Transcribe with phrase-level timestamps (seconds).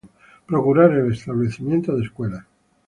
[0.47, 2.43] Procurar el establecimiento de escuelas.